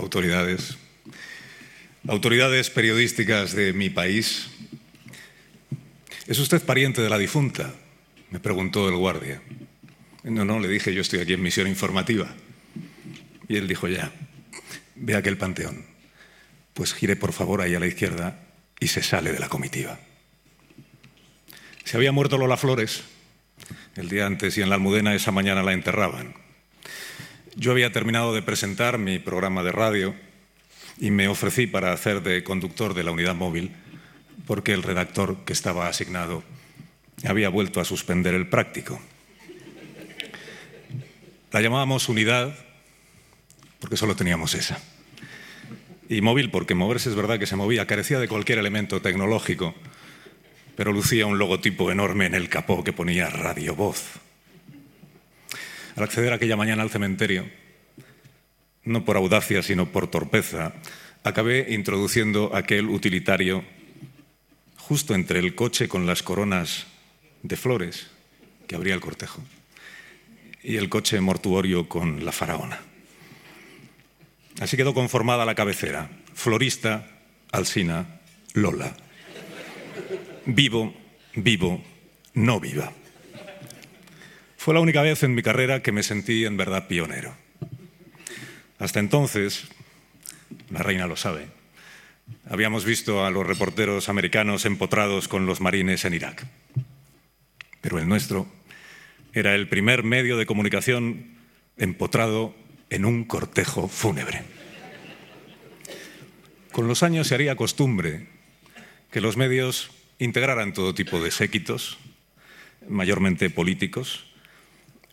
autoridades, 0.00 0.78
autoridades 2.08 2.70
periodísticas 2.70 3.52
de 3.52 3.72
mi 3.72 3.90
país. 3.90 4.48
¿Es 6.26 6.38
usted 6.38 6.62
pariente 6.62 7.02
de 7.02 7.10
la 7.10 7.18
difunta? 7.18 7.74
Me 8.30 8.40
preguntó 8.40 8.88
el 8.88 8.96
guardia. 8.96 9.42
No, 10.24 10.44
no, 10.44 10.58
le 10.58 10.68
dije, 10.68 10.94
yo 10.94 11.02
estoy 11.02 11.20
aquí 11.20 11.34
en 11.34 11.42
misión 11.42 11.66
informativa. 11.66 12.34
Y 13.48 13.56
él 13.56 13.68
dijo, 13.68 13.88
ya, 13.88 14.12
ve 14.94 15.16
aquel 15.16 15.36
panteón. 15.36 15.84
Pues 16.72 16.94
gire 16.94 17.16
por 17.16 17.32
favor 17.32 17.60
ahí 17.60 17.74
a 17.74 17.80
la 17.80 17.86
izquierda 17.86 18.40
y 18.78 18.88
se 18.88 19.02
sale 19.02 19.32
de 19.32 19.38
la 19.38 19.48
comitiva. 19.48 19.98
Se 21.84 21.96
había 21.96 22.12
muerto 22.12 22.38
Lola 22.38 22.56
Flores 22.56 23.02
el 23.96 24.08
día 24.08 24.26
antes 24.26 24.56
y 24.56 24.62
en 24.62 24.70
la 24.70 24.76
Almudena 24.76 25.14
esa 25.14 25.32
mañana 25.32 25.62
la 25.62 25.72
enterraban. 25.72 26.34
Yo 27.56 27.72
había 27.72 27.92
terminado 27.92 28.32
de 28.32 28.42
presentar 28.42 28.98
mi 28.98 29.18
programa 29.18 29.62
de 29.62 29.72
radio 29.72 30.14
y 31.00 31.10
me 31.10 31.28
ofrecí 31.28 31.66
para 31.66 31.92
hacer 31.92 32.22
de 32.22 32.44
conductor 32.44 32.94
de 32.94 33.02
la 33.02 33.10
unidad 33.10 33.34
móvil 33.34 33.72
porque 34.46 34.72
el 34.72 34.82
redactor 34.82 35.44
que 35.44 35.52
estaba 35.52 35.88
asignado 35.88 36.44
había 37.26 37.48
vuelto 37.48 37.80
a 37.80 37.84
suspender 37.84 38.34
el 38.34 38.48
práctico. 38.48 39.00
La 41.50 41.60
llamábamos 41.60 42.08
unidad 42.08 42.54
porque 43.80 43.96
solo 43.96 44.14
teníamos 44.14 44.54
esa. 44.54 44.78
Y 46.08 46.20
móvil 46.20 46.50
porque 46.50 46.74
moverse 46.74 47.08
es 47.08 47.16
verdad 47.16 47.38
que 47.38 47.46
se 47.46 47.56
movía, 47.56 47.86
carecía 47.86 48.20
de 48.20 48.28
cualquier 48.28 48.58
elemento 48.58 49.02
tecnológico, 49.02 49.74
pero 50.76 50.92
lucía 50.92 51.26
un 51.26 51.38
logotipo 51.38 51.90
enorme 51.90 52.26
en 52.26 52.34
el 52.34 52.48
capó 52.48 52.84
que 52.84 52.92
ponía 52.92 53.28
Radio 53.28 53.74
Voz. 53.74 54.20
Al 55.96 56.04
acceder 56.04 56.32
aquella 56.32 56.56
mañana 56.56 56.82
al 56.82 56.90
cementerio, 56.90 57.46
no 58.84 59.04
por 59.04 59.16
audacia, 59.16 59.62
sino 59.62 59.86
por 59.86 60.08
torpeza, 60.08 60.74
acabé 61.24 61.72
introduciendo 61.72 62.54
aquel 62.54 62.88
utilitario 62.88 63.64
justo 64.76 65.14
entre 65.14 65.38
el 65.38 65.54
coche 65.54 65.88
con 65.88 66.06
las 66.06 66.22
coronas 66.22 66.86
de 67.42 67.56
flores 67.56 68.08
que 68.66 68.74
abría 68.74 68.94
el 68.94 69.00
cortejo 69.00 69.42
y 70.62 70.76
el 70.76 70.88
coche 70.88 71.20
mortuorio 71.20 71.88
con 71.88 72.24
la 72.24 72.32
faraona. 72.32 72.80
Así 74.60 74.76
quedó 74.76 74.92
conformada 74.92 75.44
la 75.44 75.54
cabecera. 75.54 76.10
Florista, 76.34 77.06
Alsina, 77.50 78.20
Lola. 78.52 78.94
Vivo, 80.46 80.94
vivo, 81.34 81.82
no 82.34 82.60
viva. 82.60 82.92
Fue 84.60 84.74
la 84.74 84.80
única 84.80 85.00
vez 85.00 85.22
en 85.22 85.34
mi 85.34 85.42
carrera 85.42 85.80
que 85.80 85.90
me 85.90 86.02
sentí 86.02 86.44
en 86.44 86.58
verdad 86.58 86.86
pionero. 86.86 87.34
Hasta 88.78 89.00
entonces, 89.00 89.68
la 90.68 90.82
reina 90.82 91.06
lo 91.06 91.16
sabe, 91.16 91.46
habíamos 92.46 92.84
visto 92.84 93.24
a 93.24 93.30
los 93.30 93.46
reporteros 93.46 94.10
americanos 94.10 94.66
empotrados 94.66 95.28
con 95.28 95.46
los 95.46 95.62
marines 95.62 96.04
en 96.04 96.12
Irak. 96.12 96.46
Pero 97.80 97.98
el 97.98 98.06
nuestro 98.06 98.46
era 99.32 99.54
el 99.54 99.66
primer 99.66 100.02
medio 100.02 100.36
de 100.36 100.44
comunicación 100.44 101.38
empotrado 101.78 102.54
en 102.90 103.06
un 103.06 103.24
cortejo 103.24 103.88
fúnebre. 103.88 104.42
Con 106.70 106.86
los 106.86 107.02
años 107.02 107.28
se 107.28 107.34
haría 107.34 107.56
costumbre 107.56 108.26
que 109.10 109.22
los 109.22 109.38
medios 109.38 109.90
integraran 110.18 110.74
todo 110.74 110.94
tipo 110.94 111.18
de 111.18 111.30
séquitos, 111.30 111.96
mayormente 112.86 113.48
políticos, 113.48 114.29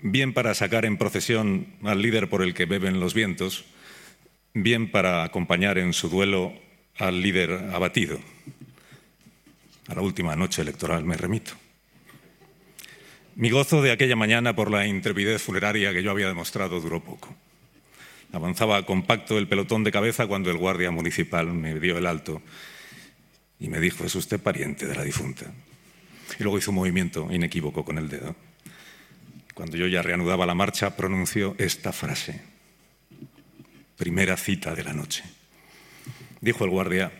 bien 0.01 0.33
para 0.33 0.53
sacar 0.53 0.85
en 0.85 0.97
procesión 0.97 1.67
al 1.83 2.01
líder 2.01 2.29
por 2.29 2.41
el 2.41 2.53
que 2.53 2.65
beben 2.65 2.99
los 2.99 3.13
vientos, 3.13 3.65
bien 4.53 4.91
para 4.91 5.23
acompañar 5.23 5.77
en 5.77 5.93
su 5.93 6.09
duelo 6.09 6.53
al 6.97 7.21
líder 7.21 7.51
abatido. 7.73 8.19
A 9.87 9.95
la 9.95 10.01
última 10.01 10.35
noche 10.35 10.61
electoral 10.61 11.05
me 11.05 11.17
remito. 11.17 11.53
Mi 13.35 13.51
gozo 13.51 13.81
de 13.81 13.91
aquella 13.91 14.15
mañana 14.15 14.55
por 14.55 14.71
la 14.71 14.87
intrepidez 14.87 15.41
funeraria 15.41 15.93
que 15.93 16.01
yo 16.01 16.11
había 16.11 16.27
demostrado 16.27 16.81
duró 16.81 17.03
poco. 17.03 17.35
Avanzaba 18.33 18.83
compacto 18.85 19.37
el 19.37 19.47
pelotón 19.47 19.83
de 19.83 19.91
cabeza 19.91 20.27
cuando 20.27 20.49
el 20.49 20.57
guardia 20.57 20.91
municipal 20.91 21.47
me 21.53 21.79
dio 21.79 21.97
el 21.97 22.07
alto 22.07 22.41
y 23.59 23.69
me 23.69 23.79
dijo, 23.79 24.03
es 24.03 24.15
usted 24.15 24.39
pariente 24.39 24.85
de 24.85 24.95
la 24.95 25.03
difunta. 25.03 25.45
Y 26.39 26.43
luego 26.43 26.57
hizo 26.57 26.71
un 26.71 26.75
movimiento 26.75 27.29
inequívoco 27.31 27.85
con 27.85 27.97
el 27.97 28.09
dedo. 28.09 28.35
Cuando 29.57 29.75
yo 29.75 29.87
ya 29.87 30.03
reanudaba 30.03 30.45
la 30.45 30.53
marcha, 30.53 30.95
pronunció 30.95 31.55
esta 31.57 31.91
frase. 31.91 32.41
Primera 33.97 34.37
cita 34.37 34.75
de 34.75 34.83
la 34.83 34.93
noche. 34.93 35.23
Dijo 36.41 36.63
el 36.63 36.69
guardia, 36.69 37.11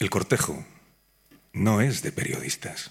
el 0.00 0.10
cortejo 0.10 0.66
no 1.52 1.80
es 1.80 2.02
de 2.02 2.10
periodistas. 2.10 2.90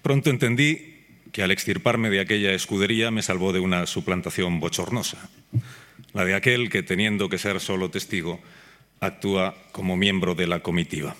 Pronto 0.00 0.30
entendí 0.30 1.06
que 1.32 1.42
al 1.42 1.50
extirparme 1.50 2.08
de 2.08 2.20
aquella 2.20 2.52
escudería 2.52 3.10
me 3.10 3.22
salvó 3.22 3.52
de 3.52 3.58
una 3.58 3.84
suplantación 3.86 4.60
bochornosa, 4.60 5.28
la 6.12 6.24
de 6.24 6.36
aquel 6.36 6.70
que, 6.70 6.84
teniendo 6.84 7.28
que 7.28 7.38
ser 7.38 7.58
solo 7.58 7.90
testigo, 7.90 8.38
actúa 9.00 9.56
como 9.72 9.96
miembro 9.96 10.36
de 10.36 10.46
la 10.46 10.60
comitiva. 10.60 11.16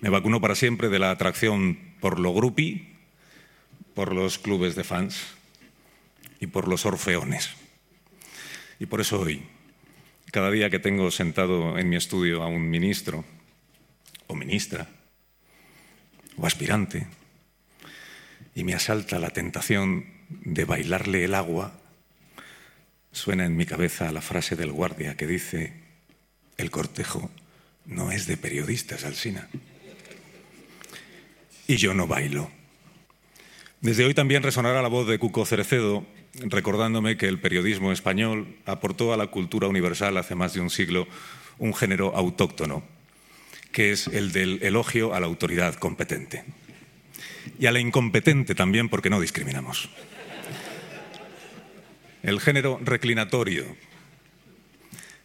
Me 0.00 0.10
vacunó 0.10 0.40
para 0.40 0.54
siempre 0.54 0.90
de 0.90 1.00
la 1.00 1.10
atracción 1.10 1.76
por 1.98 2.20
lo 2.20 2.32
grupi, 2.32 2.93
por 3.94 4.12
los 4.12 4.38
clubes 4.38 4.74
de 4.74 4.84
fans 4.84 5.22
y 6.40 6.46
por 6.46 6.68
los 6.68 6.84
orfeones. 6.84 7.50
Y 8.78 8.86
por 8.86 9.00
eso 9.00 9.20
hoy, 9.20 9.42
cada 10.32 10.50
día 10.50 10.70
que 10.70 10.78
tengo 10.78 11.10
sentado 11.10 11.78
en 11.78 11.88
mi 11.88 11.96
estudio 11.96 12.42
a 12.42 12.48
un 12.48 12.68
ministro 12.68 13.24
o 14.26 14.34
ministra 14.34 14.88
o 16.36 16.46
aspirante, 16.46 17.06
y 18.54 18.64
me 18.64 18.74
asalta 18.74 19.18
la 19.18 19.30
tentación 19.30 20.06
de 20.28 20.64
bailarle 20.64 21.24
el 21.24 21.34
agua, 21.34 21.78
suena 23.12 23.44
en 23.44 23.56
mi 23.56 23.66
cabeza 23.66 24.10
la 24.12 24.20
frase 24.20 24.56
del 24.56 24.72
guardia 24.72 25.16
que 25.16 25.26
dice, 25.26 25.72
el 26.56 26.70
cortejo 26.70 27.30
no 27.86 28.10
es 28.10 28.26
de 28.26 28.36
periodistas, 28.36 29.04
Alsina. 29.04 29.48
Y 31.66 31.76
yo 31.76 31.94
no 31.94 32.06
bailo. 32.06 32.50
Desde 33.84 34.06
hoy 34.06 34.14
también 34.14 34.42
resonará 34.42 34.80
la 34.80 34.88
voz 34.88 35.06
de 35.06 35.18
Cuco 35.18 35.44
Cerecedo, 35.44 36.06
recordándome 36.40 37.18
que 37.18 37.28
el 37.28 37.38
periodismo 37.38 37.92
español 37.92 38.56
aportó 38.64 39.12
a 39.12 39.18
la 39.18 39.26
cultura 39.26 39.68
universal 39.68 40.16
hace 40.16 40.34
más 40.34 40.54
de 40.54 40.60
un 40.60 40.70
siglo 40.70 41.06
un 41.58 41.74
género 41.74 42.16
autóctono, 42.16 42.82
que 43.72 43.92
es 43.92 44.06
el 44.06 44.32
del 44.32 44.58
elogio 44.62 45.12
a 45.12 45.20
la 45.20 45.26
autoridad 45.26 45.74
competente 45.74 46.44
y 47.58 47.66
a 47.66 47.72
la 47.72 47.78
incompetente 47.78 48.54
también 48.54 48.88
porque 48.88 49.10
no 49.10 49.20
discriminamos. 49.20 49.90
El 52.22 52.40
género 52.40 52.80
reclinatorio. 52.82 53.66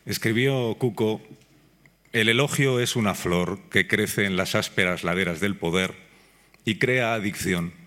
Escribió 0.06 0.75
Cuco, 0.78 1.22
el 2.12 2.28
elogio 2.28 2.81
es 2.81 2.98
una 2.98 3.16
flor 3.16 3.62
que 3.69 3.88
crece 3.88 4.25
en 4.25 4.36
las 4.36 4.53
ásperas 4.53 5.06
laderas 5.06 5.40
del 5.40 5.56
poder 5.56 5.96
y 6.66 6.75
crea 6.75 7.14
adicción. 7.14 7.80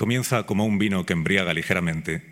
Comienza 0.00 0.44
como 0.44 0.64
un 0.64 0.78
vino 0.78 1.04
que 1.04 1.12
embriaga 1.12 1.52
ligeramente 1.52 2.22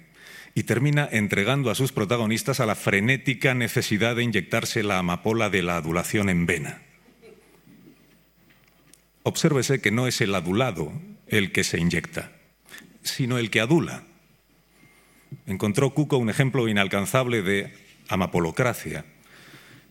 y 0.54 0.62
termina 0.62 1.06
entregando 1.12 1.70
a 1.70 1.74
sus 1.74 1.92
protagonistas 1.92 2.60
a 2.60 2.64
la 2.64 2.74
frenética 2.74 3.52
necesidad 3.52 4.16
de 4.16 4.22
inyectarse 4.22 4.82
la 4.82 4.98
amapola 4.98 5.50
de 5.50 5.62
la 5.62 5.76
adulación 5.76 6.30
en 6.30 6.46
vena. 6.46 6.80
Obsérvese 9.22 9.82
que 9.82 9.90
no 9.90 10.06
es 10.06 10.22
el 10.22 10.34
adulado 10.34 10.94
el 11.26 11.52
que 11.52 11.62
se 11.62 11.78
inyecta, 11.78 12.32
sino 13.02 13.36
el 13.36 13.50
que 13.50 13.60
adula. 13.60 14.04
Encontró 15.44 15.90
Cuco 15.90 16.16
un 16.16 16.30
ejemplo 16.30 16.68
inalcanzable 16.68 17.42
de 17.42 17.74
amapolocracia 18.08 19.04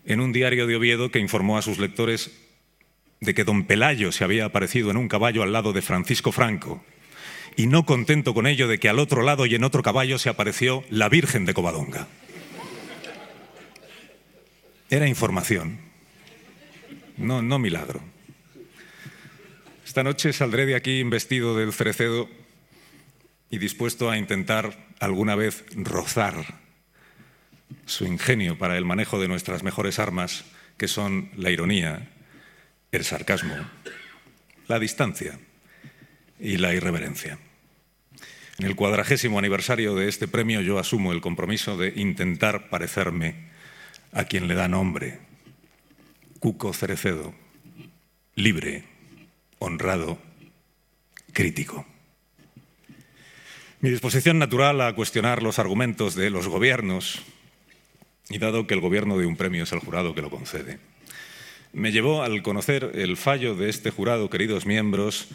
en 0.03 0.19
un 0.19 0.33
diario 0.33 0.65
de 0.65 0.77
Oviedo 0.77 1.11
que 1.11 1.19
informó 1.19 1.59
a 1.59 1.61
sus 1.61 1.77
lectores 1.77 2.31
de 3.19 3.35
que 3.35 3.43
don 3.43 3.67
Pelayo 3.67 4.11
se 4.11 4.23
había 4.23 4.45
aparecido 4.45 4.89
en 4.89 4.97
un 4.97 5.07
caballo 5.07 5.43
al 5.43 5.53
lado 5.53 5.73
de 5.73 5.83
Francisco 5.83 6.31
Franco, 6.31 6.83
y 7.57 7.65
no 7.65 7.85
contento 7.85 8.35
con 8.35 8.45
ello 8.45 8.67
de 8.67 8.79
que 8.79 8.87
al 8.87 8.99
otro 8.99 9.23
lado 9.23 9.47
y 9.47 9.55
en 9.55 9.63
otro 9.63 9.81
caballo 9.81 10.19
se 10.19 10.29
apareció 10.29 10.83
la 10.91 11.09
Virgen 11.09 11.43
de 11.43 11.55
Covadonga. 11.55 12.07
Era 14.89 15.07
información, 15.07 15.79
no, 17.17 17.41
no 17.41 17.57
milagro. 17.57 17.99
Esta 19.83 20.03
noche 20.03 20.31
saldré 20.33 20.67
de 20.67 20.75
aquí 20.75 20.99
investido 20.99 21.57
del 21.57 21.73
cerecedo 21.73 22.29
y 23.49 23.57
dispuesto 23.57 24.11
a 24.11 24.19
intentar 24.19 24.87
alguna 24.99 25.35
vez 25.35 25.65
rozar 25.75 26.59
su 27.87 28.05
ingenio 28.05 28.59
para 28.59 28.77
el 28.77 28.85
manejo 28.85 29.19
de 29.19 29.27
nuestras 29.27 29.63
mejores 29.63 29.97
armas, 29.97 30.45
que 30.77 30.87
son 30.87 31.31
la 31.35 31.49
ironía, 31.49 32.11
el 32.91 33.03
sarcasmo, 33.03 33.55
la 34.67 34.77
distancia 34.77 35.39
y 36.39 36.57
la 36.57 36.75
irreverencia. 36.75 37.39
En 38.59 38.65
el 38.65 38.75
cuadragésimo 38.75 39.37
aniversario 39.37 39.93
de 39.93 40.07
este 40.07 40.27
premio 40.27 40.61
yo 40.61 40.79
asumo 40.79 41.11
el 41.11 41.21
compromiso 41.21 41.77
de 41.77 41.93
intentar 41.95 42.69
parecerme 42.69 43.35
a 44.11 44.23
quien 44.23 44.47
le 44.47 44.55
da 44.55 44.67
nombre. 44.67 45.19
Cuco 46.39 46.73
Cerecedo, 46.73 47.35
libre, 48.33 48.83
honrado, 49.59 50.17
crítico. 51.33 51.85
Mi 53.79 53.91
disposición 53.91 54.39
natural 54.39 54.81
a 54.81 54.95
cuestionar 54.95 55.43
los 55.43 55.59
argumentos 55.59 56.15
de 56.15 56.31
los 56.31 56.47
gobiernos, 56.47 57.21
y 58.29 58.39
dado 58.39 58.65
que 58.65 58.73
el 58.73 58.81
gobierno 58.81 59.19
de 59.19 59.27
un 59.27 59.37
premio 59.37 59.63
es 59.63 59.71
el 59.71 59.79
jurado 59.79 60.15
que 60.15 60.23
lo 60.23 60.31
concede, 60.31 60.79
me 61.73 61.91
llevó 61.91 62.23
al 62.23 62.41
conocer 62.41 62.91
el 62.95 63.17
fallo 63.17 63.53
de 63.53 63.69
este 63.69 63.91
jurado, 63.91 64.31
queridos 64.31 64.65
miembros, 64.65 65.27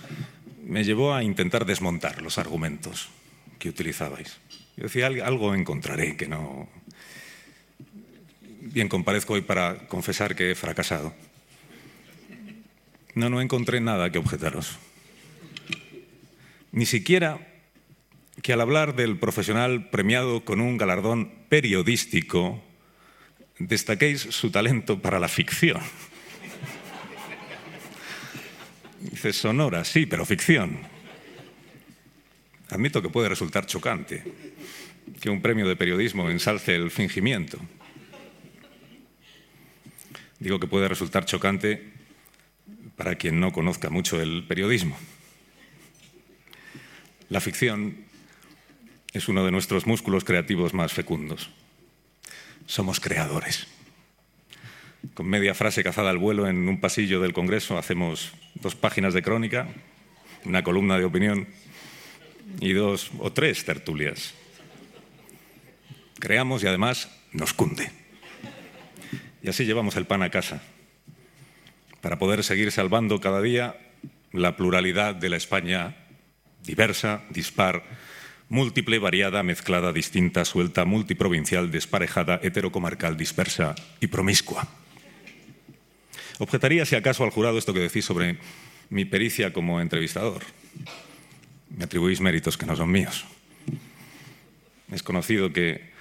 me 0.62 0.85
llevó 0.85 1.14
a 1.14 1.23
intentar 1.23 1.67
desmontar 1.67 2.23
los 2.23 2.38
argumentos 2.38 3.09
que 3.59 3.69
utilizabais. 3.69 4.41
Yo 4.76 4.85
decía, 4.85 5.06
algo 5.06 5.55
encontraré 5.55 6.17
que 6.17 6.29
no... 6.29 6.69
Bien, 8.61 8.88
comparezco 8.88 9.35
hoy 9.35 9.43
para 9.43 9.87
confesar 9.88 10.35
que 10.35 10.53
he 10.53 10.55
fracasado. 10.55 11.14
No, 13.14 13.29
no 13.29 13.41
encontré 13.41 13.81
nada 13.81 14.11
que 14.11 14.19
objetaros. 14.19 14.79
Ni 16.70 16.87
siquiera 16.87 17.47
que 18.41 18.53
al 18.53 18.61
hablar 18.61 18.97
del 18.97 19.19
profesional 19.19 19.91
premiado 19.91 20.44
con 20.44 20.61
un 20.61 20.79
galardón 20.79 21.31
periodístico, 21.49 22.62
destaquéis 23.58 24.20
su 24.20 24.50
talento 24.50 25.03
para 25.03 25.20
la 25.20 25.29
ficción. 25.29 25.82
Dice, 29.10 29.32
sonora, 29.32 29.84
sí, 29.84 30.06
pero 30.06 30.25
ficción. 30.25 30.78
Admito 32.70 33.02
que 33.02 33.10
puede 33.10 33.28
resultar 33.28 33.66
chocante 33.66 34.22
que 35.20 35.28
un 35.28 35.43
premio 35.43 35.69
de 35.69 35.76
periodismo 35.76 36.31
ensalce 36.31 36.75
el 36.75 36.90
fingimiento. 36.90 37.58
Digo 40.38 40.58
que 40.58 40.66
puede 40.66 40.88
resultar 40.88 41.25
chocante 41.25 41.93
para 42.96 43.16
quien 43.16 43.40
no 43.40 43.52
conozca 43.52 43.90
mucho 43.90 44.20
el 44.20 44.44
periodismo. 44.46 44.96
La 47.28 47.40
ficción 47.40 48.05
es 49.12 49.28
uno 49.28 49.44
de 49.44 49.50
nuestros 49.50 49.87
músculos 49.87 50.25
creativos 50.25 50.75
más 50.75 50.93
fecundos. 50.93 51.50
Somos 52.66 53.00
creadores. 53.00 53.66
Con 55.14 55.26
media 55.26 55.52
frase 55.52 55.82
cazada 55.82 56.10
al 56.10 56.19
vuelo 56.19 56.49
en 56.49 56.69
un 56.69 56.81
pasillo 56.81 57.20
del 57.20 57.34
Congreso 57.34 57.76
hacemos 57.76 58.32
dos 58.54 58.76
páginas 58.76 59.12
de 59.12 59.22
crónica, 59.22 59.69
una 60.44 60.62
columna 60.62 60.96
de 60.96 61.04
opinión 61.04 61.49
y 62.60 62.72
dos 62.72 63.10
o 63.19 63.32
tres 63.32 63.64
tertulias. 63.64 64.32
Creamos 66.19 66.62
y 66.62 66.69
además 66.69 67.10
nos 67.32 67.52
cunde. 67.52 67.90
Y 69.43 69.49
así 69.49 69.66
llevamos 69.66 69.96
el 69.96 70.06
pan 70.06 70.22
a 70.22 70.31
casa, 70.31 70.62
para 72.00 72.19
poder 72.19 72.44
seguir 72.44 72.70
salvando 72.72 73.20
cada 73.20 73.43
día 73.43 73.76
la 74.32 74.56
pluralidad 74.56 75.14
de 75.16 75.28
la 75.28 75.37
España 75.37 75.96
diversa, 76.64 77.22
dispar, 77.31 77.82
múltiple, 78.48 78.98
variada, 78.98 79.43
mezclada, 79.43 79.93
distinta, 79.93 80.44
suelta, 80.44 80.84
multiprovincial, 80.84 81.70
desparejada, 81.70 82.38
heterocomarcal, 82.43 83.16
dispersa 83.16 83.75
y 84.00 84.06
promiscua. 84.06 84.81
Objetaría 86.43 86.85
si 86.85 86.97
acaso 86.97 87.23
al 87.23 87.31
jurado 87.31 87.56
esto 87.56 87.73
que 87.73 87.79
decís 87.79 88.05
sobre 88.05 88.37
mi 88.91 89.05
pericia 89.05 89.53
como 89.53 89.81
entrevistador. 89.81 90.43
Me 91.71 91.85
atribuís 91.85 92.21
méritos 92.21 92.59
que 92.59 92.67
no 92.67 92.75
son 92.75 92.91
míos. 92.91 93.25
Es 94.91 95.05
conocido 95.05 95.53
que 95.53 95.93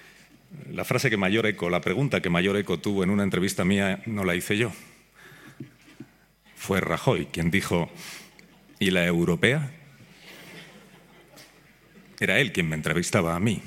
la 0.71 0.83
frase 0.83 1.11
que 1.11 1.17
mayor 1.17 1.45
eco, 1.45 1.69
la 1.69 1.79
pregunta 1.79 2.23
que 2.23 2.31
mayor 2.31 2.57
eco 2.57 2.79
tuvo 2.79 3.03
en 3.03 3.11
una 3.11 3.21
entrevista 3.21 3.63
mía, 3.65 4.01
no 4.07 4.23
la 4.23 4.33
hice 4.33 4.57
yo. 4.57 4.71
Fue 6.55 6.81
Rajoy 6.81 7.27
quien 7.27 7.51
dijo, 7.51 7.91
¿y 8.79 8.89
la 8.89 9.05
europea? 9.05 9.71
Era 12.19 12.39
él 12.39 12.51
quien 12.51 12.67
me 12.67 12.75
entrevistaba 12.75 13.35
a 13.35 13.39
mí. 13.39 13.61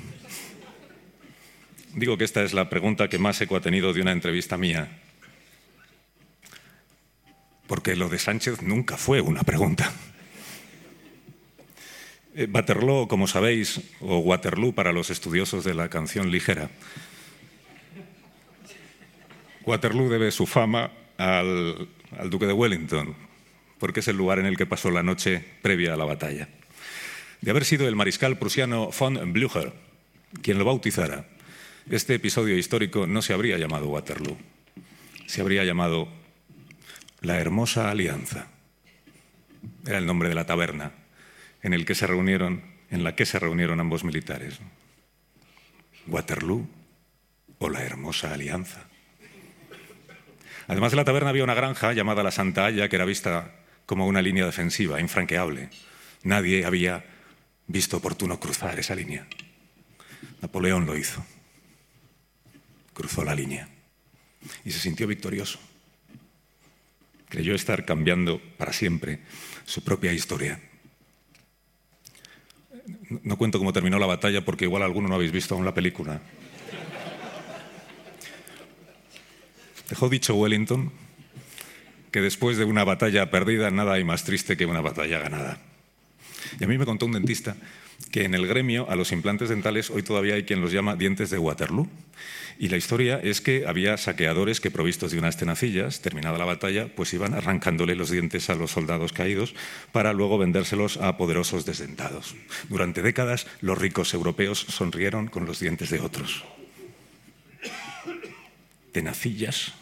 Digo 1.95 2.19
que 2.19 2.25
esta 2.25 2.43
es 2.43 2.53
la 2.53 2.69
pregunta 2.69 3.07
que 3.07 3.21
más 3.21 3.41
eco 3.41 3.55
ha 3.55 3.61
tenido 3.61 3.93
de 3.93 4.01
una 4.01 4.11
entrevista 4.11 4.57
mía 4.57 5.04
porque 7.67 7.97
lo 7.97 8.09
de 8.09 8.19
Sánchez 8.19 8.63
nunca 8.63 8.97
fue 8.97 9.21
una 9.21 9.43
pregunta. 9.43 9.93
Eh, 12.35 12.49
Waterloo, 12.53 13.07
como 13.07 13.27
sabéis, 13.27 13.81
o 14.01 14.19
Waterloo 14.19 14.75
para 14.75 14.93
los 14.93 15.11
estudiosos 15.11 15.65
de 15.65 15.75
la 15.75 15.89
canción 15.89 16.31
ligera, 16.31 16.71
Waterloo 19.65 20.09
debe 20.09 20.31
su 20.31 20.47
fama 20.47 20.91
al, 21.17 21.89
al 22.19 22.31
duque 22.31 22.47
de 22.47 22.53
Wellington, 22.53 23.15
porque 23.79 24.01
es 24.01 24.09
el 24.09 24.17
lugar 24.17 24.39
en 24.39 24.47
el 24.47 24.57
que 24.57 24.67
pasó 24.67 24.91
la 24.91 25.03
noche 25.03 25.45
previa 25.63 25.95
a 25.95 25.97
la 25.97 26.05
batalla. 26.05 26.49
De 27.41 27.51
haber 27.51 27.65
sido 27.65 27.87
el 27.89 27.97
mariscal 27.97 28.37
prusiano 28.39 28.91
von 28.99 29.33
Blücher 29.33 29.73
quien 30.43 30.59
lo 30.59 30.65
bautizara, 30.65 31.29
este 31.89 32.15
episodio 32.15 32.57
histórico 32.57 33.07
no 33.07 33.23
se 33.23 33.33
habría 33.33 33.59
llamado 33.59 33.89
Waterloo, 33.89 34.37
se 35.27 35.41
habría 35.41 35.65
llamado 35.65 36.09
la 37.25 37.41
Hermosa 37.41 37.91
Alianza. 37.91 38.47
Era 39.87 39.99
el 39.99 40.07
nombre 40.07 40.29
de 40.29 40.35
la 40.35 40.45
taberna 40.45 40.93
en, 41.63 41.73
el 41.73 41.87
que 41.87 41.95
se 41.95 42.07
reunieron, 42.07 42.63
la 42.91 43.17
que 43.17 43.25
se 43.25 43.39
reunieron 43.39 43.81
ambos 43.81 44.05
militares. 44.05 44.61
Waterloo 46.07 46.69
o 47.59 47.71
la 47.71 47.83
Hermosa 47.83 48.35
Alianza. 48.35 48.85
Además 50.69 50.93
de 50.93 50.97
la 50.97 51.05
taberna 51.05 51.31
había 51.31 51.45
una 51.45 51.55
granja 51.55 51.93
llamada 51.93 52.23
la 52.23 52.31
Santa 52.31 52.67
Haya 52.67 52.89
que 52.89 52.97
era 52.97 53.05
vista 53.07 53.53
como 53.87 54.07
una 54.07 54.23
línea 54.23 54.45
defensiva, 54.45 55.01
infranqueable. 55.01 55.71
Nadie 56.23 56.65
había 56.67 57.05
visto 57.67 57.97
oportuno 57.97 58.39
cruzar 58.39 58.79
esa 58.79 58.95
línea. 58.95 59.27
Napoleón 60.43 60.85
lo 60.85 60.97
hizo. 60.97 61.25
Cruzó 62.93 63.25
la 63.25 63.35
línea 63.35 63.69
y 64.65 64.71
se 64.71 64.79
sintió 64.79 65.07
victorioso 65.07 65.59
creyó 67.35 67.57
estar 67.57 67.85
cambiando 67.85 68.41
para 68.57 68.73
siempre 68.73 69.19
su 69.65 69.83
propia 69.83 70.13
historia. 70.13 70.61
No 73.25 73.37
cuento 73.37 73.59
cómo 73.59 73.73
terminó 73.73 73.99
la 73.99 74.07
batalla 74.07 74.45
porque 74.45 74.67
igual 74.67 74.85
alguno 74.85 75.09
no 75.09 75.17
habéis 75.17 75.33
visto 75.33 75.57
aún 75.57 75.65
la 75.65 75.75
película. 75.75 76.21
Dejó 79.89 80.09
dicho 80.09 80.37
Wellington 80.37 80.93
que 82.13 82.21
después 82.21 82.57
de 82.57 82.65
una 82.65 82.85
batalla 82.85 83.33
perdida 83.33 83.69
nada 83.73 83.95
hay 83.95 84.05
más 84.05 84.23
triste 84.23 84.57
que 84.57 84.67
una 84.67 84.81
batalla 84.81 85.19
ganada. 85.19 85.59
Y 86.61 86.63
a 86.63 86.69
mí 86.69 86.79
me 86.79 86.87
contó 86.87 87.07
un 87.07 87.13
dentista 87.13 87.57
que 88.11 88.25
en 88.25 88.35
el 88.35 88.47
gremio 88.47 88.89
a 88.89 88.97
los 88.97 89.13
implantes 89.13 89.49
dentales 89.49 89.91
hoy 89.91 90.03
todavía 90.03 90.35
hay 90.35 90.45
quien 90.45 90.61
los 90.61 90.73
llama 90.73 90.97
dientes 90.97 91.31
de 91.31 91.39
Waterloo. 91.39 91.89
Y 92.59 92.69
la 92.69 92.77
historia 92.77 93.19
es 93.21 93.41
que 93.41 93.67
había 93.67 93.97
saqueadores 93.97 94.61
que 94.61 94.71
provistos 94.71 95.11
de 95.11 95.19
unas 95.19 95.37
tenacillas, 95.37 96.01
terminada 96.01 96.39
la 96.39 96.45
batalla, 96.45 96.89
pues 96.95 97.13
iban 97.13 97.35
arrancándole 97.35 97.97
los 97.97 98.11
dientes 98.11 98.49
a 98.49 98.55
los 98.55 98.71
soldados 98.71 99.13
caídos 99.13 99.55
para 99.91 100.13
luego 100.13 100.39
vendérselos 100.39 100.99
a 100.99 101.17
poderosos 101.17 101.67
desdentados. 101.67 102.37
Durante 102.69 103.03
décadas 103.03 103.47
los 103.61 103.77
ricos 103.77 104.15
europeos 104.15 104.61
sonrieron 104.61 105.27
con 105.27 105.47
los 105.47 105.59
dientes 105.59 105.91
de 105.91 106.01
otros. 106.01 106.45
Tenacillas 108.93 109.73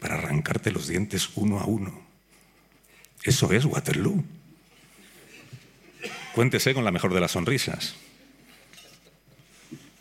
para 0.00 0.14
arrancarte 0.14 0.72
los 0.72 0.88
dientes 0.88 1.28
uno 1.34 1.60
a 1.60 1.66
uno. 1.66 2.00
Eso 3.22 3.52
es 3.52 3.66
Waterloo. 3.66 4.24
Cuéntese 6.34 6.74
con 6.74 6.84
la 6.84 6.92
mejor 6.92 7.12
de 7.12 7.20
las 7.20 7.32
sonrisas. 7.32 7.96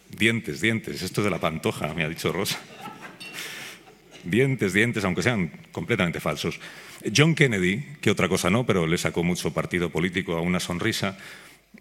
Dientes, 0.10 0.62
dientes, 0.62 1.02
esto 1.02 1.22
es 1.22 1.26
de 1.26 1.32
la 1.32 1.40
pantoja, 1.40 1.94
me 1.94 2.04
ha 2.04 2.10
dicho 2.10 2.32
Rosa. 2.32 2.60
Dientes, 4.24 4.74
dientes, 4.74 5.04
aunque 5.06 5.24
sean 5.24 5.52
completamente 5.72 6.20
falsos. 6.20 6.60
John 7.16 7.36
Kennedy, 7.36 7.84
que 8.02 8.12
otra 8.12 8.28
cosa 8.28 8.50
no, 8.50 8.66
pero 8.66 8.86
le 8.86 8.98
sacó 8.98 9.24
mucho 9.24 9.54
partido 9.54 9.90
político 9.90 10.36
a 10.36 10.42
una 10.42 10.60
sonrisa, 10.60 11.18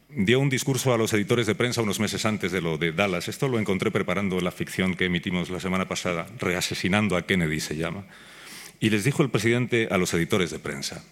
dio 0.09 0.41
un 0.41 0.49
discurso 0.49 0.95
a 0.95 0.99
los 0.99 1.13
editores 1.13 1.47
de 1.47 1.55
prensa 1.55 1.83
unos 1.83 2.01
meses 2.01 2.25
antes 2.25 2.53
de 2.53 2.61
lo 2.61 2.79
de 2.79 2.93
Dallas. 2.93 3.29
Esto 3.29 3.49
lo 3.49 3.59
encontré 3.59 3.91
preparando 3.91 4.41
la 4.41 4.53
ficción 4.53 4.95
que 4.95 5.07
emitimos 5.07 5.51
la 5.51 5.61
semana 5.61 5.89
pasada, 5.89 6.27
Reasesinando 6.39 7.17
a 7.17 7.27
Kennedy 7.27 7.61
se 7.61 7.77
llama. 7.77 8.07
Y 8.81 8.91
les 8.91 9.05
dijo 9.05 9.23
el 9.23 9.31
presidente 9.31 9.89
a 9.91 9.99
los 9.99 10.15
editores 10.15 10.51
de 10.51 10.61
prensa, 10.61 11.05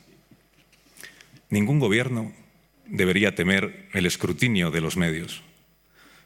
ningún 1.50 1.80
gobierno 1.80 2.32
debería 2.88 3.34
temer 3.34 3.88
el 3.92 4.06
escrutinio 4.06 4.70
de 4.70 4.80
los 4.80 4.96
medios, 4.96 5.42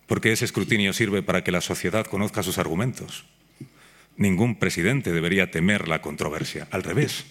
porque 0.06 0.32
ese 0.32 0.44
escrutinio 0.44 0.92
sirve 0.92 1.22
para 1.22 1.44
que 1.44 1.52
la 1.52 1.60
sociedad 1.60 2.06
conozca 2.06 2.42
sus 2.42 2.58
argumentos. 2.58 3.24
Ningún 4.16 4.58
presidente 4.58 5.12
debería 5.12 5.50
temer 5.50 5.88
la 5.88 6.02
controversia, 6.02 6.68
al 6.70 6.82
revés, 6.82 7.26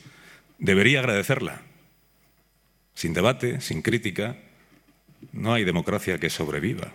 debería 0.57 0.99
agradecerla, 0.99 1.61
sin 2.93 3.13
debate, 3.13 3.61
sin 3.61 3.81
crítica, 3.81 4.37
no 5.31 5.53
hay 5.53 5.63
democracia 5.63 6.17
que 6.17 6.29
sobreviva. 6.29 6.91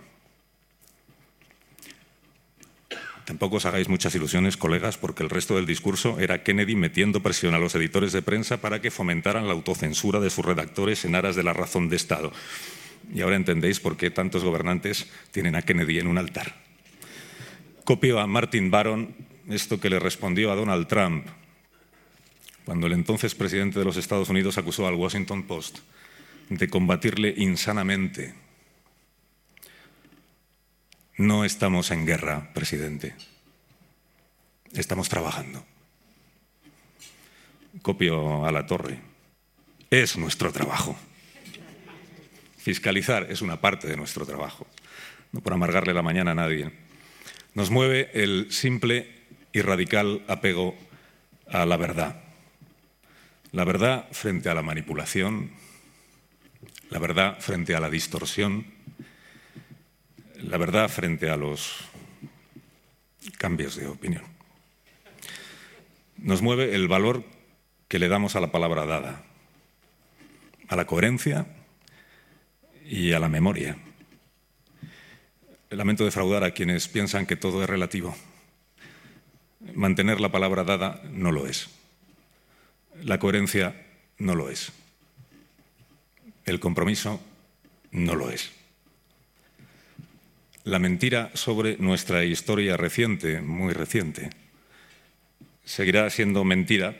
Tampoco 3.25 3.57
os 3.57 3.65
hagáis 3.65 3.89
muchas 3.89 4.13
ilusiones, 4.13 4.55
colegas, 4.55 4.97
porque 4.97 5.23
el 5.23 5.31
resto 5.31 5.55
del 5.55 5.65
discurso 5.65 6.19
era 6.19 6.43
Kennedy 6.43 6.75
metiendo 6.75 7.21
presión 7.21 7.55
a 7.55 7.59
los 7.59 7.73
editores 7.73 8.13
de 8.13 8.21
prensa 8.21 8.61
para 8.61 8.81
que 8.81 8.91
fomentaran 8.91 9.47
la 9.47 9.53
autocensura 9.53 10.19
de 10.19 10.29
sus 10.29 10.45
redactores 10.45 11.05
en 11.05 11.15
aras 11.15 11.35
de 11.35 11.43
la 11.43 11.53
razón 11.53 11.89
de 11.89 11.95
Estado. 11.95 12.31
Y 13.13 13.21
ahora 13.21 13.35
entendéis 13.35 13.79
por 13.79 13.97
qué 13.97 14.11
tantos 14.11 14.43
gobernantes 14.43 15.07
tienen 15.31 15.55
a 15.55 15.63
Kennedy 15.63 15.99
en 15.99 16.07
un 16.07 16.19
altar. 16.19 16.55
Copio 17.83 18.19
a 18.19 18.27
Martin 18.27 18.69
Baron 18.69 19.13
esto 19.49 19.79
que 19.79 19.89
le 19.89 19.99
respondió 19.99 20.51
a 20.51 20.55
Donald 20.55 20.87
Trump 20.87 21.27
cuando 22.65 22.87
el 22.87 22.93
entonces 22.93 23.35
presidente 23.35 23.77
de 23.77 23.85
los 23.85 23.97
Estados 23.97 24.29
Unidos 24.29 24.57
acusó 24.57 24.87
al 24.87 24.95
Washington 24.95 25.43
Post 25.43 25.79
de 26.49 26.67
combatirle 26.67 27.33
insanamente 27.37 28.33
no 31.17 31.45
estamos 31.45 31.91
en 31.91 32.05
guerra, 32.05 32.51
presidente. 32.53 33.15
Estamos 34.73 35.07
trabajando. 35.07 35.65
Copio 37.81 38.45
a 38.45 38.51
la 38.51 38.65
torre. 38.65 38.99
Es 39.89 40.17
nuestro 40.17 40.51
trabajo. 40.51 40.97
Fiscalizar 42.57 43.27
es 43.29 43.41
una 43.41 43.61
parte 43.61 43.87
de 43.87 43.95
nuestro 43.95 44.25
trabajo, 44.25 44.67
no 45.31 45.39
por 45.39 45.53
amargarle 45.53 45.93
la 45.93 46.01
mañana 46.01 46.31
a 46.31 46.35
nadie. 46.35 46.71
Nos 47.53 47.69
mueve 47.69 48.09
el 48.13 48.51
simple 48.51 49.13
y 49.53 49.61
radical 49.61 50.23
apego 50.27 50.75
a 51.47 51.65
la 51.65 51.77
verdad. 51.77 52.21
La 53.51 53.63
verdad 53.63 54.07
frente 54.11 54.49
a 54.49 54.53
la 54.53 54.63
manipulación, 54.63 55.51
la 56.89 56.99
verdad 56.99 57.39
frente 57.39 57.75
a 57.75 57.79
la 57.79 57.89
distorsión, 57.89 58.74
la 60.47 60.57
verdad 60.57 60.89
frente 60.89 61.29
a 61.29 61.37
los 61.37 61.77
cambios 63.37 63.75
de 63.75 63.87
opinión. 63.87 64.23
Nos 66.17 66.41
mueve 66.41 66.75
el 66.75 66.87
valor 66.87 67.23
que 67.87 67.99
le 67.99 68.07
damos 68.07 68.35
a 68.35 68.39
la 68.39 68.51
palabra 68.51 68.85
dada, 68.85 69.23
a 70.67 70.75
la 70.75 70.85
coherencia 70.85 71.47
y 72.85 73.13
a 73.13 73.19
la 73.19 73.29
memoria. 73.29 73.77
Lamento 75.69 76.05
defraudar 76.05 76.43
a 76.43 76.51
quienes 76.51 76.87
piensan 76.87 77.25
que 77.25 77.35
todo 77.35 77.63
es 77.63 77.69
relativo. 77.69 78.15
Mantener 79.73 80.21
la 80.21 80.31
palabra 80.31 80.63
dada 80.63 81.01
no 81.09 81.31
lo 81.31 81.47
es. 81.47 81.69
La 83.03 83.19
coherencia 83.19 83.83
no 84.19 84.35
lo 84.35 84.49
es. 84.49 84.71
El 86.45 86.59
compromiso 86.59 87.19
no 87.91 88.15
lo 88.15 88.29
es. 88.29 88.51
La 90.65 90.79
mentira 90.79 91.29
sobre 91.35 91.77
nuestra 91.77 92.25
historia 92.25 92.75
reciente, 92.75 93.39
muy 93.39 93.71
reciente, 93.71 94.31
seguirá 95.63 96.09
siendo 96.09 96.43
mentira, 96.43 96.99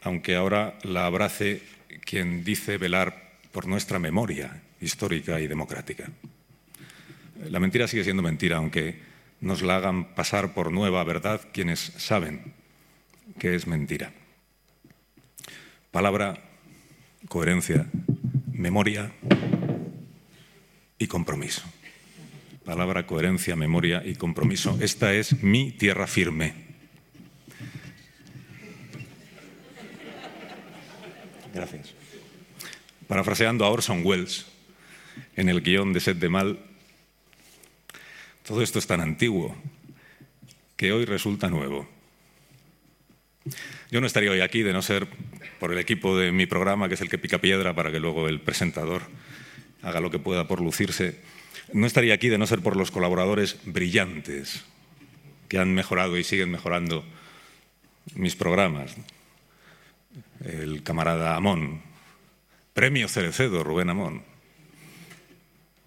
aunque 0.00 0.34
ahora 0.34 0.78
la 0.84 1.04
abrace 1.04 1.60
quien 2.06 2.42
dice 2.42 2.78
velar 2.78 3.34
por 3.52 3.66
nuestra 3.66 3.98
memoria 3.98 4.62
histórica 4.80 5.38
y 5.38 5.48
democrática. 5.48 6.10
La 7.50 7.60
mentira 7.60 7.86
sigue 7.88 8.04
siendo 8.04 8.22
mentira, 8.22 8.56
aunque 8.56 9.00
nos 9.42 9.60
la 9.60 9.76
hagan 9.76 10.14
pasar 10.14 10.54
por 10.54 10.72
nueva 10.72 11.04
verdad 11.04 11.42
quienes 11.52 11.92
saben 11.98 12.54
que 13.38 13.54
es 13.54 13.66
mentira. 13.66 14.14
Palabra, 15.90 16.42
coherencia, 17.28 17.84
memoria 18.50 19.12
y 20.98 21.06
compromiso 21.06 21.62
palabra, 22.64 23.06
coherencia, 23.06 23.56
memoria 23.56 24.02
y 24.04 24.14
compromiso. 24.14 24.78
Esta 24.80 25.12
es 25.12 25.42
mi 25.42 25.70
tierra 25.70 26.06
firme. 26.06 26.54
Gracias. 31.52 31.94
Parafraseando 33.06 33.64
a 33.64 33.70
Orson 33.70 34.02
Welles 34.04 34.46
en 35.36 35.48
el 35.48 35.60
guion 35.60 35.92
de 35.92 36.00
Sed 36.00 36.16
de 36.16 36.28
Mal, 36.28 36.58
todo 38.42 38.62
esto 38.62 38.78
es 38.78 38.86
tan 38.86 39.00
antiguo 39.00 39.56
que 40.76 40.92
hoy 40.92 41.04
resulta 41.04 41.48
nuevo. 41.48 41.88
Yo 43.90 44.00
no 44.00 44.06
estaría 44.06 44.30
hoy 44.30 44.40
aquí 44.40 44.62
de 44.62 44.72
no 44.72 44.82
ser 44.82 45.06
por 45.60 45.72
el 45.72 45.78
equipo 45.78 46.16
de 46.18 46.32
mi 46.32 46.46
programa, 46.46 46.88
que 46.88 46.94
es 46.94 47.00
el 47.00 47.10
que 47.10 47.18
pica 47.18 47.38
piedra 47.38 47.74
para 47.74 47.92
que 47.92 48.00
luego 48.00 48.28
el 48.28 48.40
presentador 48.40 49.02
haga 49.82 50.00
lo 50.00 50.10
que 50.10 50.18
pueda 50.18 50.48
por 50.48 50.60
lucirse 50.60 51.20
no 51.72 51.86
estaría 51.86 52.14
aquí 52.14 52.28
de 52.28 52.38
no 52.38 52.46
ser 52.46 52.60
por 52.60 52.76
los 52.76 52.90
colaboradores 52.90 53.58
brillantes 53.64 54.64
que 55.48 55.58
han 55.58 55.74
mejorado 55.74 56.16
y 56.18 56.24
siguen 56.24 56.50
mejorando 56.50 57.04
mis 58.14 58.36
programas. 58.36 58.96
El 60.44 60.82
camarada 60.82 61.36
Amón, 61.36 61.82
premio 62.72 63.08
Cerecedo, 63.08 63.64
Rubén 63.64 63.90
Amón. 63.90 64.22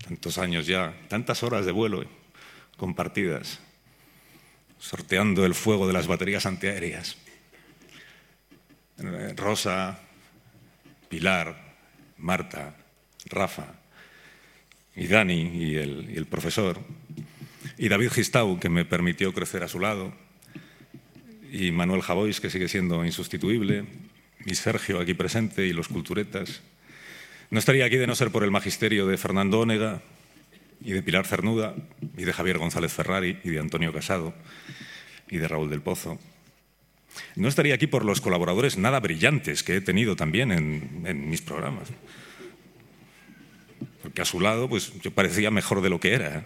Tantos 0.04 0.38
años 0.38 0.68
ya, 0.68 0.96
tantas 1.10 1.44
horas 1.44 1.66
de 1.66 1.72
vuelo 1.72 2.06
compartidas, 2.78 3.60
sorteando 4.80 5.46
el 5.46 5.54
fuego 5.54 5.88
de 5.88 5.94
las 5.94 6.08
baterías 6.08 6.46
antiaéreas. 6.46 7.18
Rosa, 9.36 10.00
Pilar, 11.10 11.76
Marta, 12.18 12.76
Rafa, 13.26 13.66
y 14.98 15.06
Dani 15.06 15.52
y 15.54 15.76
el, 15.76 16.26
profesor, 16.26 16.80
y 17.78 17.88
David 17.88 18.10
Gistau, 18.10 18.60
que 18.60 18.68
me 18.68 18.84
permitió 18.84 19.32
crecer 19.32 19.64
a 19.64 19.68
su 19.68 19.80
lado, 19.80 20.12
y 21.52 21.72
Manuel 21.72 22.02
Javois, 22.02 22.42
que 22.42 22.50
sigue 22.50 22.68
siendo 22.68 23.06
insustituible, 23.06 23.86
y 24.44 24.56
Sergio 24.56 25.00
aquí 25.00 25.14
presente, 25.14 25.68
y 25.68 25.72
los 25.72 25.88
culturetas. 25.88 26.64
No 27.52 27.60
estaría 27.60 27.86
aquí 27.86 27.98
de 27.98 28.08
no 28.08 28.16
ser 28.16 28.32
por 28.32 28.44
el 28.44 28.50
magisterio 28.50 29.06
de 29.06 29.18
Fernando 29.18 29.60
Ónega, 29.60 30.02
y 30.82 30.94
de 30.94 31.04
Pilar 31.04 31.28
Cernuda, 31.28 31.76
y 32.18 32.24
de 32.24 32.34
Javier 32.34 32.58
González 32.58 32.92
Ferrari, 32.92 33.38
y 33.44 33.52
de 33.52 33.60
Antonio 33.60 33.94
Casado, 33.94 34.34
y 35.30 35.38
de 35.38 35.48
Raúl 35.48 35.70
del 35.70 35.82
Pozo. 35.82 36.18
No 37.36 37.48
estaría 37.48 37.76
aquí 37.76 37.86
por 37.86 38.04
los 38.04 38.20
colaboradores 38.20 38.78
nada 38.80 39.00
brillantes 39.00 39.62
que 39.62 39.76
he 39.76 39.82
tenido 39.82 40.16
también 40.16 40.52
en, 40.52 41.04
en 41.06 41.30
mis 41.30 41.42
programas 41.42 41.90
porque 44.18 44.24
a 44.30 44.32
su 44.32 44.40
lado 44.40 44.68
pues 44.68 45.00
yo 45.02 45.12
parecía 45.12 45.52
mejor 45.52 45.82
de 45.82 45.92
lo 45.92 46.00
que 46.00 46.14
era. 46.16 46.44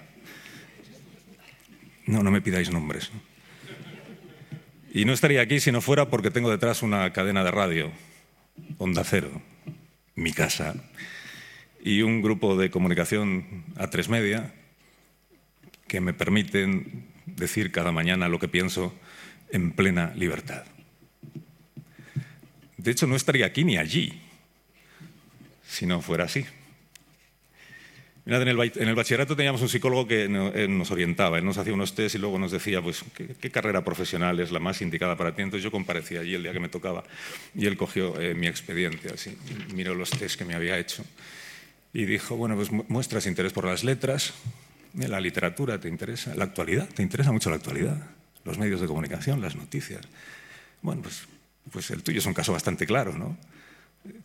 No, 2.06 2.22
no 2.22 2.30
me 2.30 2.42
pidáis 2.42 2.70
nombres. 2.70 3.10
Y 4.94 5.06
no 5.06 5.14
estaría 5.14 5.40
aquí 5.40 5.62
si 5.62 5.72
no 5.72 5.80
fuera 5.80 6.10
porque 6.10 6.32
tengo 6.32 6.52
detrás 6.52 6.84
una 6.84 7.14
cadena 7.14 7.46
de 7.46 7.52
radio, 7.52 7.90
Onda 8.78 9.06
Cero, 9.06 9.42
mi 10.16 10.34
casa, 10.34 10.76
y 11.82 12.02
un 12.02 12.22
grupo 12.22 12.58
de 12.58 12.70
comunicación 12.70 13.64
a 13.78 13.90
tres 13.90 14.10
media 14.10 14.54
que 15.88 16.02
me 16.02 16.14
permiten 16.14 17.08
decir 17.26 17.72
cada 17.72 17.94
mañana 17.94 18.28
lo 18.28 18.38
que 18.38 18.50
pienso 18.50 18.94
en 19.50 19.72
plena 19.72 20.12
libertad. 20.18 20.66
De 22.76 22.92
hecho, 22.92 23.08
no 23.08 23.16
estaría 23.16 23.46
aquí 23.46 23.64
ni 23.64 23.78
allí 23.78 24.20
si 25.66 25.86
no 25.86 26.02
fuera 26.02 26.26
así 26.26 26.46
en 28.26 28.48
el, 28.48 28.96
bachillerato 28.96 29.36
teníamos 29.36 29.62
un 29.62 29.70
psicólogo 29.70 30.08
que 30.08 30.30
nos 30.30 30.92
orientaba, 30.92 31.40
él 31.40 31.46
nos 31.46 31.58
hacía 31.58 31.74
unos 31.74 31.96
test 31.96 32.16
y 32.16 32.18
luego 32.20 32.38
nos 32.38 32.52
decía, 32.52 32.82
pues, 32.82 33.04
¿qué, 33.16 33.50
carrera 33.50 33.84
profesional 33.84 34.40
es 34.40 34.52
la 34.52 34.60
más 34.60 34.82
indicada 34.82 35.18
para 35.18 35.34
ti? 35.34 35.42
Entonces 35.42 35.64
yo 35.64 35.72
comparecía 35.72 36.22
allí 36.22 36.36
el 36.36 36.44
día 36.44 36.54
que 36.54 36.60
me 36.60 36.70
tocaba 36.70 37.04
y 37.56 37.66
él 37.66 37.78
cogió 37.78 38.20
eh, 38.22 38.36
mi 38.36 38.48
expediente, 38.48 39.12
así, 39.14 39.36
miró 39.74 39.96
los 39.96 40.12
test 40.12 40.38
que 40.38 40.46
me 40.46 40.54
había 40.54 40.78
hecho 40.78 41.04
y 41.94 42.06
dijo, 42.06 42.36
bueno, 42.36 42.56
pues 42.56 42.72
muestras 42.72 43.26
interés 43.26 43.54
por 43.54 43.66
las 43.66 43.84
letras, 43.84 44.34
eh, 45.00 45.08
la 45.08 45.20
literatura 45.20 45.80
te 45.80 45.90
interesa, 45.90 46.36
la 46.36 46.46
actualidad, 46.46 46.88
te 46.90 47.02
interesa 47.02 47.32
mucho 47.32 47.50
la 47.50 47.56
actualidad, 47.58 47.98
los 48.46 48.58
medios 48.58 48.82
de 48.82 48.88
comunicación, 48.88 49.42
las 49.42 49.56
noticias. 49.56 50.02
Bueno, 50.82 51.02
pues, 51.02 51.28
pues 51.72 51.90
el 51.92 52.04
tuyo 52.04 52.20
es 52.20 52.26
un 52.26 52.34
caso 52.34 52.54
bastante 52.54 52.86
claro, 52.86 53.18
¿no? 53.18 53.38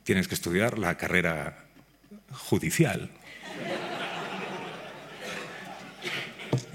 Tienes 0.05 0.29
que 0.29 0.35
estudiar 0.35 0.79
la 0.79 0.97
carrera 0.97 1.67
judicial. 2.31 3.11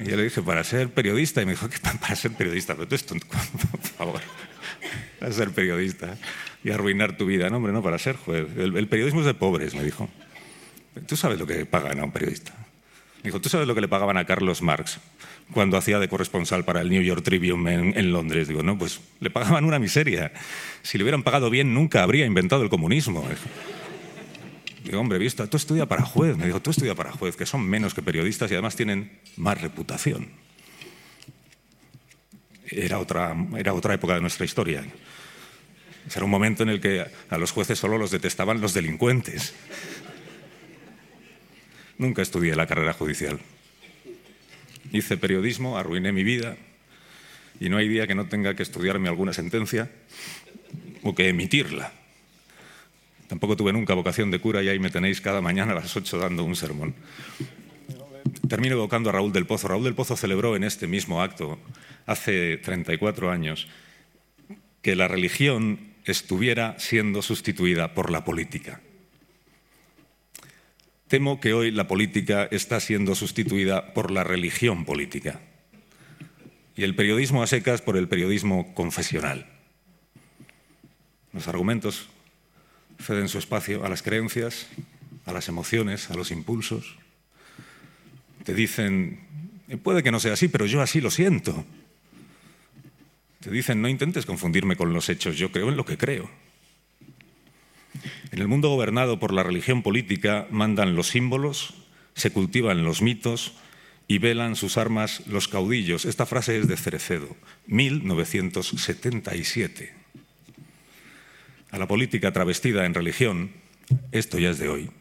Y 0.04 0.10
yo 0.10 0.18
le 0.18 0.24
dije, 0.24 0.42
para 0.42 0.64
ser 0.64 0.90
periodista. 0.90 1.42
Y 1.42 1.46
me 1.46 1.52
dijo, 1.52 1.70
¿qué 1.70 1.78
para 2.02 2.16
ser 2.16 2.32
periodista? 2.32 2.74
Pero 2.74 2.88
tú 2.88 2.96
eres 2.96 3.06
tonto, 3.06 3.28
por 3.72 3.82
favor. 3.82 4.22
Para 5.20 5.32
ser 5.32 5.52
periodista 5.52 6.18
y 6.64 6.72
arruinar 6.72 7.18
tu 7.18 7.26
vida. 7.26 7.50
No, 7.50 7.58
hombre, 7.58 7.72
no, 7.72 7.84
para 7.84 8.00
ser 8.00 8.16
juez. 8.16 8.48
El, 8.58 8.88
periodismo 8.88 9.22
es 9.22 9.26
de 9.26 9.34
pobres, 9.34 9.76
me 9.76 9.84
dijo. 9.84 10.10
Tú 11.08 11.16
sabes 11.16 11.40
lo 11.40 11.46
que 11.46 11.66
pagan 11.66 12.00
a 12.00 12.04
un 12.04 12.12
periodista. 12.12 12.52
Me 13.18 13.30
dijo, 13.30 13.40
¿tú 13.40 13.50
sabes 13.50 13.68
lo 13.68 13.76
que 13.76 13.82
le 13.82 13.88
pagaban 13.88 14.18
a 14.18 14.26
Carlos 14.26 14.64
Marx 14.64 15.00
cuando 15.54 15.78
hacía 15.78 16.00
de 16.00 16.08
corresponsal 16.08 16.66
para 16.66 16.82
el 16.82 16.90
New 16.90 17.04
York 17.04 17.24
Tribune 17.24 17.72
en, 17.72 17.98
en, 17.98 18.12
Londres? 18.12 18.48
Digo, 18.48 18.64
no, 18.64 18.78
pues 18.78 19.00
le 19.20 19.30
pagaban 19.30 19.66
una 19.66 19.78
miseria. 19.78 20.34
Si 20.82 20.98
le 20.98 21.04
hubieran 21.04 21.22
pagado 21.22 21.52
bien, 21.52 21.76
nunca 21.76 22.02
habría 22.02 22.26
inventado 22.26 22.64
el 22.64 22.70
comunismo. 22.70 23.24
Hombre, 24.96 25.18
visto, 25.18 25.48
tú 25.48 25.58
estudia 25.58 25.86
para 25.86 26.04
juez. 26.04 26.38
Me 26.38 26.46
dijo, 26.46 26.62
tú 26.62 26.72
estudia 26.72 26.96
para 26.96 27.12
juez, 27.12 27.36
que 27.36 27.46
son 27.46 27.62
menos 27.62 27.94
que 27.94 28.02
periodistas 28.02 28.50
y 28.52 28.56
además 28.56 28.76
tienen 28.76 29.20
más 29.38 29.60
reputación. 29.60 30.30
Era 32.68 33.00
otra, 33.00 33.36
era 33.58 33.74
otra 33.74 33.94
época 33.94 34.16
de 34.16 34.22
nuestra 34.22 34.46
historia. 34.46 34.84
Era 36.14 36.26
un 36.26 36.32
momento 36.32 36.64
en 36.64 36.70
el 36.70 36.82
que 36.82 37.06
a 37.30 37.38
los 37.38 37.52
jueces 37.52 37.78
solo 37.78 37.98
los 37.98 38.12
detestaban 38.12 38.62
los 38.62 38.74
delincuentes. 38.74 39.54
Nunca 41.98 42.22
estudié 42.22 42.56
la 42.56 42.68
carrera 42.68 42.94
judicial. 42.94 43.40
Hice 44.92 45.18
periodismo, 45.18 45.78
arruiné 45.78 46.12
mi 46.12 46.24
vida 46.24 46.58
y 47.60 47.70
no 47.70 47.78
hay 47.78 47.88
día 47.88 48.08
que 48.08 48.16
no 48.16 48.28
tenga 48.28 48.56
que 48.56 48.64
estudiarme 48.64 49.08
alguna 49.08 49.34
sentencia 49.34 49.92
o 51.04 51.14
que 51.14 51.30
emitirla. 51.30 51.94
Tampoco 53.32 53.56
tuve 53.56 53.72
nunca 53.72 53.94
vocación 53.94 54.30
de 54.30 54.40
cura 54.40 54.62
y 54.62 54.68
ahí 54.68 54.78
me 54.78 54.90
tenéis 54.90 55.22
cada 55.22 55.40
mañana 55.40 55.72
a 55.72 55.76
las 55.76 55.96
8 55.96 56.18
dando 56.18 56.44
un 56.44 56.54
sermón. 56.54 56.94
Termino 58.50 58.76
evocando 58.76 59.10
a 59.10 59.14
Raúl 59.14 59.32
del 59.32 59.46
Pozo. 59.46 59.70
Raúl 59.70 59.86
del 59.86 59.96
Pozo 59.96 60.18
celebró 60.18 60.58
en 60.58 60.66
este 60.66 60.86
mismo 60.86 61.22
acto, 61.22 61.58
hace 62.06 62.58
34 62.58 63.32
años, 63.32 63.70
que 64.82 64.98
la 64.98 65.08
religión 65.08 65.80
estuviera 66.04 66.76
siendo 66.78 67.22
sustituida 67.22 67.94
por 67.94 68.12
la 68.12 68.26
política. 68.26 68.82
Temo 71.08 71.40
que 71.40 71.54
hoy 71.54 71.72
la 71.72 71.88
política 71.88 72.50
está 72.52 72.82
siendo 72.82 73.16
sustituida 73.16 73.94
por 73.94 74.12
la 74.12 74.26
religión 74.26 74.84
política 74.84 75.40
y 76.76 76.84
el 76.84 76.96
periodismo 76.96 77.44
a 77.44 77.48
secas 77.48 77.82
por 77.82 77.96
el 77.96 78.10
periodismo 78.10 78.74
confesional. 78.74 79.48
Los 81.32 81.48
argumentos 81.48 82.10
ceden 83.02 83.28
su 83.28 83.38
espacio 83.38 83.84
a 83.84 83.90
las 83.90 84.02
creencias, 84.02 84.68
a 85.26 85.34
las 85.34 85.50
emociones, 85.50 86.10
a 86.10 86.16
los 86.16 86.32
impulsos. 86.32 86.96
Te 88.44 88.54
dicen, 88.54 89.20
puede 89.84 90.04
que 90.04 90.12
no 90.12 90.20
sea 90.20 90.34
así, 90.34 90.48
pero 90.48 90.66
yo 90.66 90.82
así 90.82 91.02
lo 91.02 91.12
siento. 91.12 91.66
Te 93.40 93.52
dicen, 93.52 93.82
no 93.82 93.90
intentes 93.90 94.26
confundirme 94.26 94.76
con 94.76 94.94
los 94.94 95.10
hechos, 95.10 95.38
yo 95.38 95.52
creo 95.52 95.70
en 95.70 95.78
lo 95.78 95.86
que 95.86 95.98
creo. 95.98 96.30
En 98.32 98.40
el 98.40 98.48
mundo 98.48 98.70
gobernado 98.70 99.20
por 99.20 99.34
la 99.34 99.44
religión 99.44 99.84
política 99.84 100.48
mandan 100.50 100.96
los 100.96 101.08
símbolos, 101.08 101.74
se 102.14 102.32
cultivan 102.32 102.84
los 102.84 103.02
mitos 103.02 103.54
y 104.08 104.20
velan 104.20 104.56
sus 104.56 104.78
armas 104.78 105.24
los 105.28 105.48
caudillos. 105.48 106.06
Esta 106.06 106.26
frase 106.26 106.58
es 106.58 106.68
de 106.68 106.78
Cerecedo, 106.78 107.36
1977 107.68 110.01
a 111.72 111.78
la 111.78 111.88
política 111.88 112.32
travestida 112.32 112.86
en 112.86 112.94
religión, 112.94 113.52
esto 114.12 114.38
ya 114.38 114.52
es 114.52 114.60
de 114.60 114.70
hoy, 114.70 114.92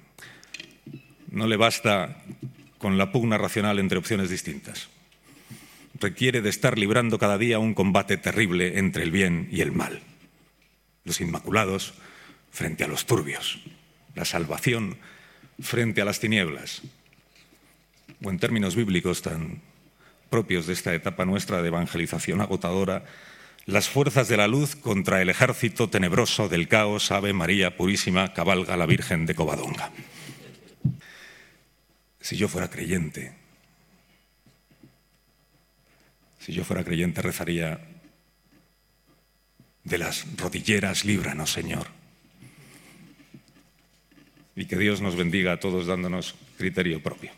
no 1.30 1.46
le 1.46 1.56
basta 1.56 2.22
con 2.78 2.98
la 2.98 3.12
pugna 3.12 3.38
racional 3.38 3.78
entre 3.78 3.98
opciones 3.98 4.30
distintas. 4.30 4.88
Requiere 6.00 6.40
de 6.40 6.48
estar 6.48 6.78
librando 6.78 7.18
cada 7.18 7.38
día 7.38 7.58
un 7.58 7.74
combate 7.74 8.16
terrible 8.16 8.78
entre 8.78 9.02
el 9.02 9.10
bien 9.10 9.48
y 9.52 9.60
el 9.60 9.70
mal. 9.70 10.00
Los 11.04 11.20
inmaculados 11.20 11.94
frente 12.50 12.84
a 12.84 12.88
los 12.88 13.06
turbios. 13.06 13.60
La 14.14 14.24
salvación 14.24 14.96
frente 15.60 16.00
a 16.00 16.04
las 16.04 16.20
tinieblas. 16.20 16.82
O 18.24 18.30
en 18.30 18.38
términos 18.38 18.76
bíblicos 18.76 19.22
tan 19.22 19.60
propios 20.30 20.66
de 20.66 20.72
esta 20.72 20.94
etapa 20.94 21.24
nuestra 21.24 21.60
de 21.60 21.68
evangelización 21.68 22.40
agotadora, 22.40 23.04
las 23.66 23.88
fuerzas 23.88 24.28
de 24.28 24.36
la 24.36 24.48
luz 24.48 24.76
contra 24.76 25.22
el 25.22 25.28
ejército 25.28 25.88
tenebroso 25.88 26.48
del 26.48 26.68
caos, 26.68 27.10
Ave 27.10 27.32
María 27.32 27.76
Purísima, 27.76 28.32
cabalga 28.32 28.76
la 28.76 28.86
Virgen 28.86 29.26
de 29.26 29.34
Covadonga. 29.34 29.90
Si 32.20 32.36
yo 32.36 32.48
fuera 32.48 32.68
creyente, 32.68 33.34
si 36.38 36.52
yo 36.52 36.64
fuera 36.64 36.84
creyente 36.84 37.22
rezaría 37.22 37.80
de 39.84 39.98
las 39.98 40.26
rodilleras, 40.36 41.04
líbranos, 41.04 41.52
Señor. 41.52 41.86
Y 44.56 44.66
que 44.66 44.76
Dios 44.76 45.00
nos 45.00 45.16
bendiga 45.16 45.52
a 45.52 45.60
todos 45.60 45.86
dándonos 45.86 46.34
criterio 46.58 47.02
propio. 47.02 47.30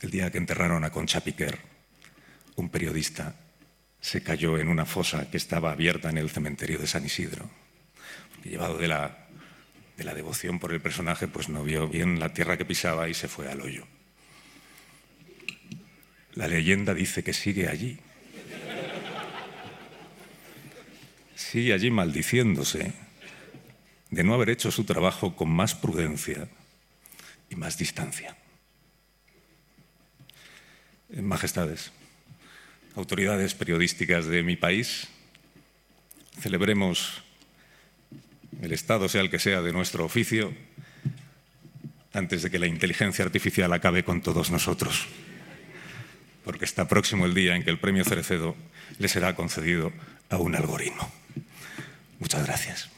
El 0.00 0.10
día 0.10 0.30
que 0.30 0.38
enterraron 0.38 0.84
a 0.84 0.90
Concha 0.90 1.20
Piquer, 1.20 1.71
un 2.56 2.68
periodista 2.68 3.34
se 4.00 4.22
cayó 4.22 4.58
en 4.58 4.68
una 4.68 4.84
fosa 4.84 5.30
que 5.30 5.36
estaba 5.36 5.70
abierta 5.70 6.10
en 6.10 6.18
el 6.18 6.28
cementerio 6.28 6.78
de 6.78 6.86
San 6.86 7.04
Isidro. 7.04 7.48
llevado 8.44 8.76
de 8.76 8.88
la, 8.88 9.28
de 9.96 10.04
la 10.04 10.14
devoción 10.14 10.58
por 10.58 10.72
el 10.72 10.80
personaje, 10.80 11.28
pues 11.28 11.48
no 11.48 11.62
vio 11.62 11.88
bien 11.88 12.18
la 12.18 12.32
tierra 12.32 12.56
que 12.56 12.64
pisaba 12.64 13.08
y 13.08 13.14
se 13.14 13.28
fue 13.28 13.48
al 13.48 13.60
hoyo. 13.60 13.86
La 16.34 16.48
leyenda 16.48 16.94
dice 16.94 17.22
que 17.22 17.32
sigue 17.32 17.68
allí. 17.68 17.98
Sigue 21.36 21.72
allí 21.72 21.90
maldiciéndose 21.90 22.92
de 24.10 24.24
no 24.24 24.34
haber 24.34 24.50
hecho 24.50 24.70
su 24.70 24.84
trabajo 24.84 25.36
con 25.36 25.50
más 25.50 25.74
prudencia 25.74 26.48
y 27.50 27.56
más 27.56 27.78
distancia. 27.78 28.36
Majestades, 31.10 31.92
autoridades 32.94 33.54
periodísticas 33.54 34.26
de 34.26 34.42
mi 34.42 34.56
país, 34.56 35.08
celebremos 36.40 37.22
el 38.60 38.72
Estado, 38.72 39.08
sea 39.08 39.22
el 39.22 39.30
que 39.30 39.38
sea, 39.38 39.62
de 39.62 39.72
nuestro 39.72 40.04
oficio, 40.04 40.52
antes 42.12 42.42
de 42.42 42.50
que 42.50 42.58
la 42.58 42.66
inteligencia 42.66 43.24
artificial 43.24 43.72
acabe 43.72 44.04
con 44.04 44.20
todos 44.20 44.50
nosotros. 44.50 45.06
Porque 46.44 46.64
está 46.64 46.88
próximo 46.88 47.24
el 47.24 47.34
día 47.34 47.56
en 47.56 47.64
que 47.64 47.70
el 47.70 47.78
premio 47.78 48.04
Cerecedo 48.04 48.56
le 48.98 49.08
será 49.08 49.34
concedido 49.34 49.92
a 50.28 50.36
un 50.36 50.54
algoritmo. 50.54 51.10
Muchas 52.18 52.46
gracias. 52.46 52.92